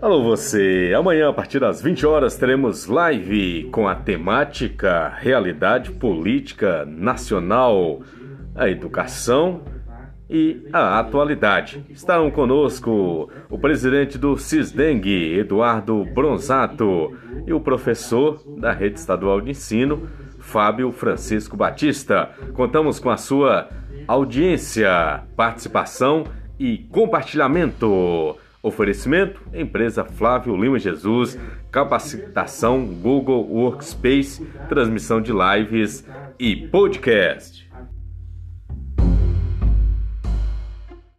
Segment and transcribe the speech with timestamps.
[0.00, 6.84] Alô você, amanhã a partir das 20 horas teremos live com a temática Realidade Política
[6.86, 8.00] Nacional,
[8.54, 9.62] a educação
[10.30, 11.84] e a atualidade.
[11.90, 17.16] Estarão conosco o presidente do CISDENG, Eduardo Bronzato,
[17.46, 20.08] e o professor da Rede Estadual de Ensino,
[20.38, 22.30] Fábio Francisco Batista.
[22.52, 23.68] Contamos com a sua
[24.06, 26.24] audiência, participação
[26.58, 28.36] e compartilhamento.
[28.68, 31.38] Oferecimento: Empresa Flávio Lima Jesus,
[31.72, 36.06] capacitação Google Workspace, transmissão de lives
[36.38, 37.67] e podcast.